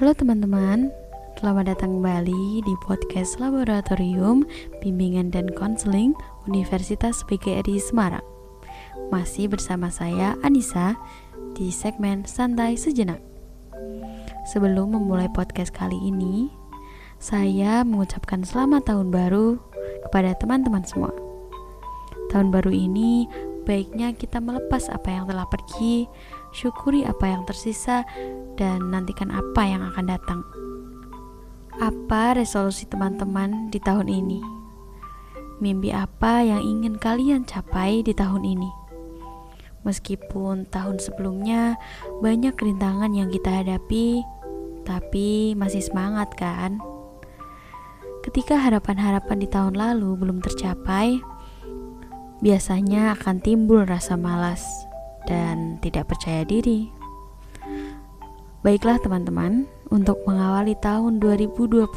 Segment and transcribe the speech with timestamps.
[0.00, 0.88] Halo teman-teman,
[1.36, 4.48] selamat datang kembali di podcast Laboratorium
[4.80, 6.16] Bimbingan dan Konseling
[6.48, 8.24] Universitas PGRI Semarang.
[9.12, 10.96] Masih bersama saya Anissa
[11.52, 13.20] di segmen Santai Sejenak.
[14.48, 16.48] Sebelum memulai podcast kali ini,
[17.20, 19.60] saya mengucapkan selamat tahun baru
[20.08, 21.12] kepada teman-teman semua.
[22.32, 23.28] Tahun baru ini
[23.68, 26.08] baiknya kita melepas apa yang telah pergi,
[26.50, 28.02] syukuri apa yang tersisa,
[28.58, 30.40] dan nantikan apa yang akan datang.
[31.80, 34.40] Apa resolusi teman-teman di tahun ini?
[35.64, 38.70] Mimpi apa yang ingin kalian capai di tahun ini?
[39.80, 41.80] Meskipun tahun sebelumnya
[42.20, 44.20] banyak rintangan yang kita hadapi,
[44.84, 46.76] tapi masih semangat kan?
[48.20, 51.16] Ketika harapan-harapan di tahun lalu belum tercapai,
[52.44, 54.89] biasanya akan timbul rasa malas
[55.30, 56.90] dan tidak percaya diri.
[58.60, 61.88] Baiklah teman-teman, untuk mengawali tahun 2022,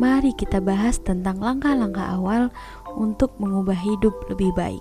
[0.00, 2.48] mari kita bahas tentang langkah-langkah awal
[2.96, 4.80] untuk mengubah hidup lebih baik.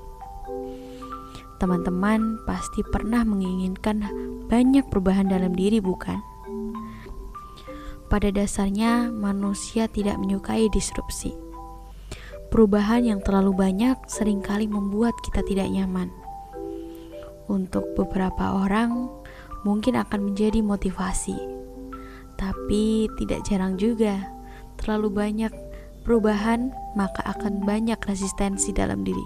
[1.59, 4.08] Teman-teman pasti pernah menginginkan
[4.47, 6.23] banyak perubahan dalam diri, bukan?
[8.08, 11.36] Pada dasarnya, manusia tidak menyukai disrupsi.
[12.47, 16.22] Perubahan yang terlalu banyak sering kali membuat kita tidak nyaman.
[17.52, 19.11] Untuk beberapa orang,
[19.67, 21.36] mungkin akan menjadi motivasi.
[22.39, 24.27] Tapi tidak jarang juga,
[24.80, 25.53] terlalu banyak
[26.03, 29.25] perubahan maka akan banyak resistensi dalam diri.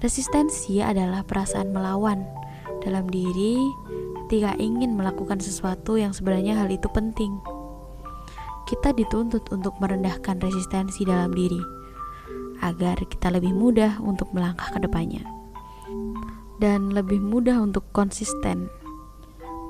[0.00, 2.24] Resistensi adalah perasaan melawan
[2.84, 3.60] dalam diri
[4.26, 7.36] ketika ingin melakukan sesuatu yang sebenarnya hal itu penting.
[8.66, 11.60] Kita dituntut untuk merendahkan resistensi dalam diri
[12.64, 15.35] agar kita lebih mudah untuk melangkah ke depannya
[16.62, 18.68] dan lebih mudah untuk konsisten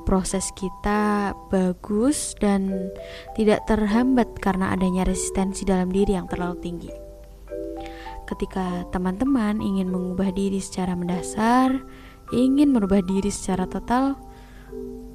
[0.06, 2.94] proses kita bagus dan
[3.34, 6.92] tidak terhambat karena adanya resistensi dalam diri yang terlalu tinggi.
[8.30, 11.74] Ketika teman-teman ingin mengubah diri secara mendasar,
[12.30, 14.14] ingin merubah diri secara total,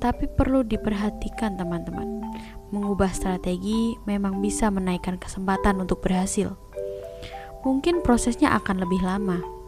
[0.03, 2.23] tapi perlu diperhatikan teman-teman.
[2.72, 6.56] Mengubah strategi memang bisa menaikkan kesempatan untuk berhasil.
[7.67, 9.60] Mungkin prosesnya akan lebih lama.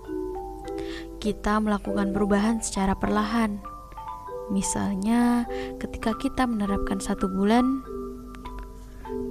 [1.23, 3.63] Kita melakukan perubahan secara perlahan,
[4.51, 5.47] Misalnya,
[5.79, 7.63] ketika kita menerapkan satu bulan,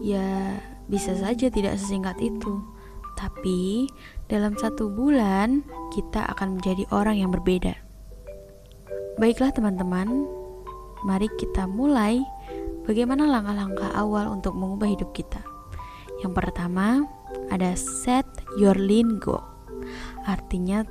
[0.00, 0.56] ya
[0.88, 2.64] bisa saja tidak sesingkat itu,
[3.12, 3.92] tapi
[4.32, 5.60] dalam satu bulan
[5.92, 7.76] kita akan menjadi orang yang berbeda.
[9.20, 10.24] Baiklah, teman-teman,
[11.04, 12.24] mari kita mulai.
[12.88, 15.38] Bagaimana langkah-langkah awal untuk mengubah hidup kita?
[16.24, 17.04] Yang pertama,
[17.52, 18.26] ada set
[18.58, 19.38] your lingo,
[20.26, 20.82] artinya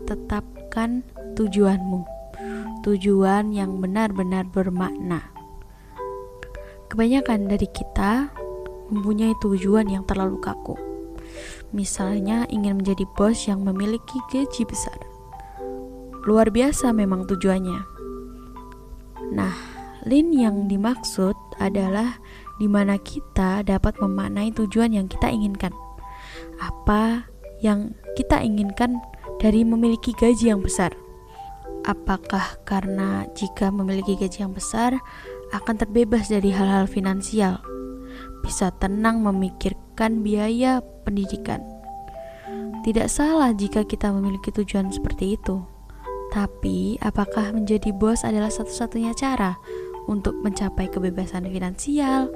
[0.72, 1.04] tetapkan
[1.36, 2.08] tujuanmu
[2.88, 5.20] tujuan yang benar-benar bermakna.
[6.88, 8.32] Kebanyakan dari kita
[8.88, 10.80] mempunyai tujuan yang terlalu kaku.
[11.76, 14.96] Misalnya ingin menjadi bos yang memiliki gaji besar.
[16.24, 17.84] Luar biasa memang tujuannya.
[19.36, 19.56] Nah,
[20.08, 22.16] lin yang dimaksud adalah
[22.64, 25.76] di mana kita dapat memaknai tujuan yang kita inginkan.
[26.64, 27.28] Apa
[27.60, 28.98] yang kita inginkan
[29.42, 30.94] dari memiliki gaji yang besar?
[31.82, 34.94] Apakah karena jika memiliki gaji yang besar
[35.50, 37.58] akan terbebas dari hal-hal finansial,
[38.46, 41.66] bisa tenang memikirkan biaya pendidikan?
[42.86, 45.66] Tidak salah jika kita memiliki tujuan seperti itu,
[46.30, 49.58] tapi apakah menjadi bos adalah satu-satunya cara
[50.06, 52.30] untuk mencapai kebebasan finansial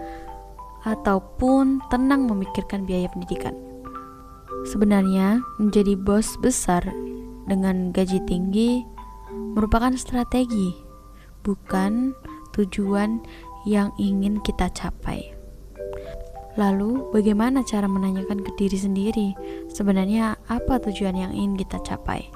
[0.89, 3.74] ataupun tenang memikirkan biaya pendidikan?
[4.65, 6.81] Sebenarnya, menjadi bos besar
[7.45, 8.81] dengan gaji tinggi
[9.55, 10.75] merupakan strategi,
[11.45, 12.11] bukan
[12.57, 13.23] tujuan
[13.63, 15.31] yang ingin kita capai.
[16.55, 19.27] Lalu, bagaimana cara menanyakan ke diri sendiri
[19.71, 22.27] sebenarnya apa tujuan yang ingin kita capai?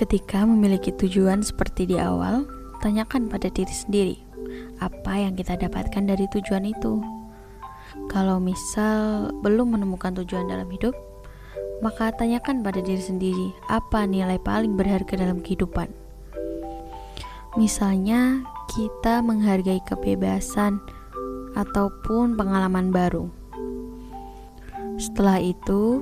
[0.00, 2.48] Ketika memiliki tujuan seperti di awal,
[2.80, 4.16] tanyakan pada diri sendiri
[4.82, 6.98] apa yang kita dapatkan dari tujuan itu.
[8.08, 10.96] Kalau misal belum menemukan tujuan dalam hidup,
[11.82, 15.90] maka tanyakan pada diri sendiri apa nilai paling berharga dalam kehidupan.
[17.58, 20.80] Misalnya, kita menghargai kebebasan
[21.58, 23.28] ataupun pengalaman baru.
[24.96, 26.00] Setelah itu,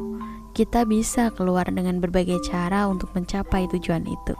[0.53, 4.37] kita bisa keluar dengan berbagai cara untuk mencapai tujuan itu.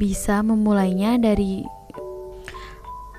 [0.00, 1.62] Bisa memulainya dari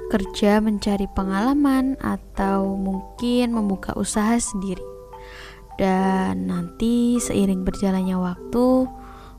[0.10, 4.97] kerja mencari pengalaman atau mungkin membuka usaha sendiri
[5.78, 8.66] dan nanti seiring berjalannya waktu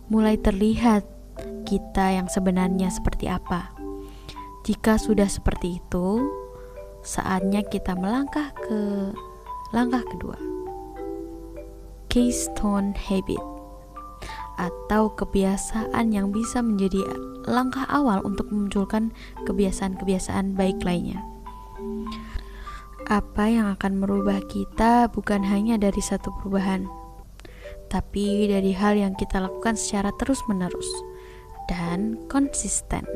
[0.08, 1.05] mulai terlihat
[1.67, 3.75] kita yang sebenarnya seperti apa.
[4.64, 6.23] Jika sudah seperti itu,
[7.02, 9.12] saatnya kita melangkah ke
[9.75, 10.38] langkah kedua.
[12.08, 13.43] Keystone habit
[14.58, 16.99] atau kebiasaan yang bisa menjadi
[17.46, 19.14] langkah awal untuk memunculkan
[19.46, 21.23] kebiasaan-kebiasaan baik lainnya.
[23.09, 26.85] Apa yang akan merubah kita bukan hanya dari satu perubahan,
[27.89, 30.85] tapi dari hal yang kita lakukan secara terus-menerus
[31.73, 33.09] dan konsisten.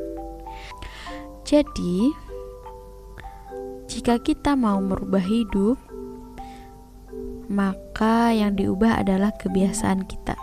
[1.45, 2.09] Jadi,
[3.85, 5.77] jika kita mau merubah hidup,
[7.53, 10.41] maka yang diubah adalah kebiasaan kita.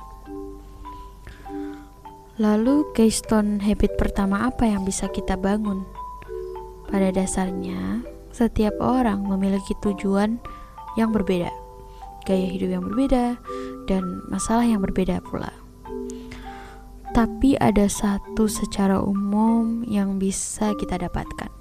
[2.38, 5.90] Lalu, keystone habit pertama apa yang bisa kita bangun?
[6.86, 8.06] Pada dasarnya,
[8.40, 10.40] setiap orang memiliki tujuan
[10.96, 11.52] yang berbeda,
[12.24, 13.36] gaya hidup yang berbeda,
[13.92, 15.52] dan masalah yang berbeda pula.
[17.12, 21.52] Tapi ada satu secara umum yang bisa kita dapatkan,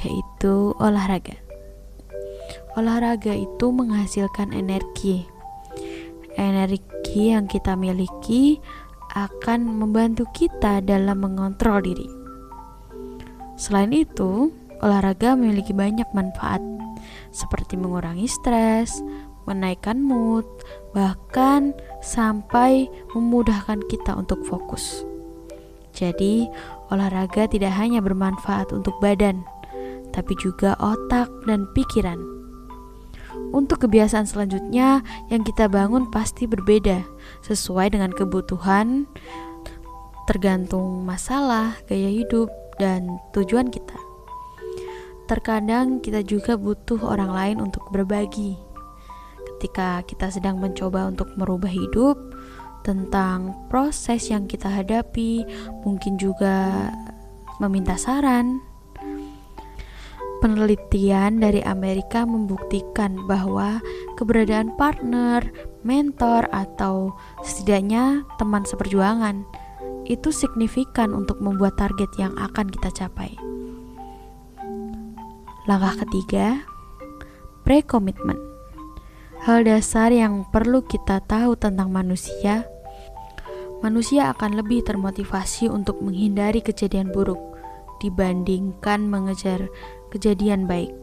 [0.00, 1.36] yaitu olahraga.
[2.80, 5.28] Olahraga itu menghasilkan energi.
[6.40, 8.60] Energi yang kita miliki
[9.12, 12.08] akan membantu kita dalam mengontrol diri.
[13.56, 14.52] Selain itu,
[14.86, 16.62] olahraga memiliki banyak manfaat,
[17.34, 19.02] seperti mengurangi stres,
[19.50, 20.46] menaikkan mood,
[20.94, 25.02] bahkan sampai memudahkan kita untuk fokus.
[25.90, 26.46] Jadi,
[26.94, 29.42] olahraga tidak hanya bermanfaat untuk badan,
[30.14, 32.22] tapi juga otak dan pikiran.
[33.50, 35.02] Untuk kebiasaan selanjutnya
[35.32, 37.02] yang kita bangun pasti berbeda
[37.42, 39.08] sesuai dengan kebutuhan,
[40.28, 44.05] tergantung masalah, gaya hidup, dan tujuan kita.
[45.26, 48.54] Terkadang kita juga butuh orang lain untuk berbagi.
[49.42, 52.14] Ketika kita sedang mencoba untuk merubah hidup,
[52.86, 55.42] tentang proses yang kita hadapi,
[55.82, 56.94] mungkin juga
[57.58, 58.62] meminta saran.
[60.38, 63.82] Penelitian dari Amerika membuktikan bahwa
[64.14, 65.42] keberadaan partner,
[65.82, 67.10] mentor, atau
[67.42, 69.42] setidaknya teman seperjuangan
[70.06, 73.34] itu signifikan untuk membuat target yang akan kita capai.
[75.66, 76.62] Langkah ketiga,
[77.66, 78.38] pre-commitment.
[79.42, 82.70] Hal dasar yang perlu kita tahu tentang manusia,
[83.82, 87.58] manusia akan lebih termotivasi untuk menghindari kejadian buruk
[87.98, 89.66] dibandingkan mengejar
[90.14, 90.94] kejadian baik.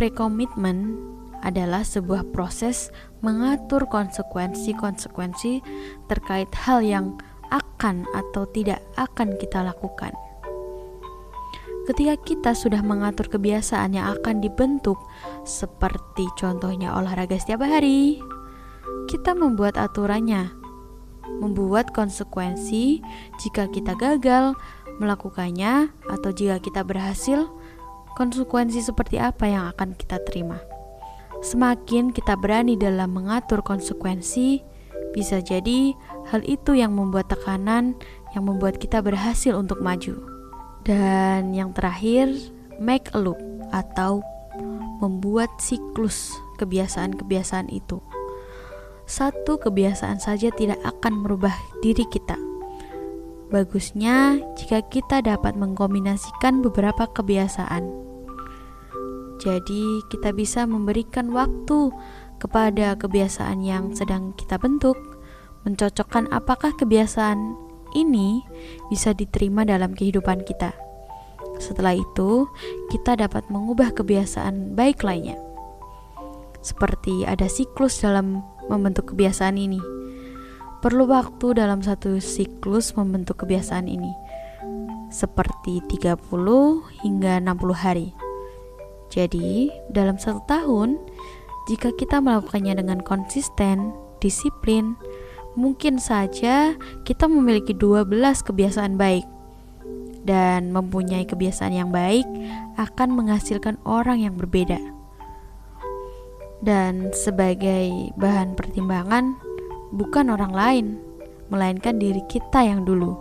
[0.00, 0.96] Pre-commitment
[1.44, 2.88] adalah sebuah proses
[3.20, 5.60] mengatur konsekuensi-konsekuensi
[6.08, 7.20] terkait hal yang
[7.52, 10.16] akan atau tidak akan kita lakukan.
[11.84, 14.96] Ketika kita sudah mengatur kebiasaan yang akan dibentuk,
[15.44, 18.24] seperti contohnya olahraga setiap hari,
[19.04, 20.48] kita membuat aturannya,
[21.44, 23.04] membuat konsekuensi
[23.36, 24.56] jika kita gagal
[24.96, 27.52] melakukannya, atau jika kita berhasil,
[28.16, 30.64] konsekuensi seperti apa yang akan kita terima.
[31.44, 34.64] Semakin kita berani dalam mengatur konsekuensi,
[35.12, 35.92] bisa jadi
[36.32, 37.92] hal itu yang membuat tekanan
[38.32, 40.33] yang membuat kita berhasil untuk maju.
[40.84, 42.28] Dan yang terakhir,
[42.76, 43.40] make a loop
[43.72, 44.20] atau
[45.00, 46.28] membuat siklus
[46.60, 48.04] kebiasaan-kebiasaan itu.
[49.04, 52.36] Satu kebiasaan saja tidak akan merubah diri kita.
[53.52, 57.84] Bagusnya jika kita dapat mengkombinasikan beberapa kebiasaan.
[59.40, 61.92] Jadi, kita bisa memberikan waktu
[62.40, 64.96] kepada kebiasaan yang sedang kita bentuk,
[65.68, 67.56] mencocokkan apakah kebiasaan
[67.94, 68.42] ini
[68.88, 70.83] bisa diterima dalam kehidupan kita.
[71.58, 72.50] Setelah itu,
[72.90, 75.38] kita dapat mengubah kebiasaan baik lainnya.
[76.64, 78.40] Seperti ada siklus dalam
[78.72, 79.78] membentuk kebiasaan ini.
[80.80, 84.12] Perlu waktu dalam satu siklus membentuk kebiasaan ini.
[85.08, 86.20] Seperti 30
[87.04, 88.08] hingga 60 hari.
[89.12, 90.98] Jadi, dalam satu tahun,
[91.70, 94.96] jika kita melakukannya dengan konsisten, disiplin,
[95.54, 96.74] mungkin saja
[97.06, 98.10] kita memiliki 12
[98.44, 99.33] kebiasaan baik.
[100.24, 102.24] Dan mempunyai kebiasaan yang baik
[102.80, 104.80] akan menghasilkan orang yang berbeda.
[106.64, 109.36] Dan sebagai bahan pertimbangan,
[109.92, 110.86] bukan orang lain,
[111.52, 113.12] melainkan diri kita yang dulu.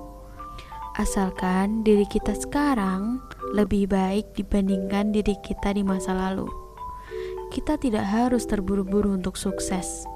[0.96, 3.20] Asalkan diri kita sekarang
[3.52, 6.48] lebih baik dibandingkan diri kita di masa lalu.
[7.52, 10.08] Kita tidak harus terburu-buru untuk sukses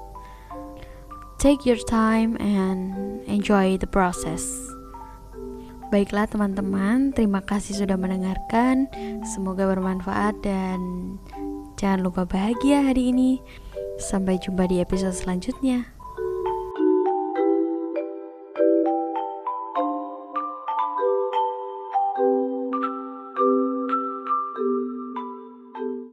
[1.38, 4.42] Take your time and enjoy the process.
[5.88, 8.92] Baiklah teman-teman, terima kasih sudah mendengarkan.
[9.24, 10.78] Semoga bermanfaat dan
[11.80, 13.40] jangan lupa bahagia hari ini.
[13.96, 15.97] Sampai jumpa di episode selanjutnya.